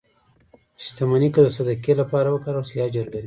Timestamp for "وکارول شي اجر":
2.31-3.05